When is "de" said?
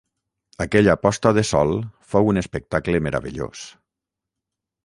1.39-1.43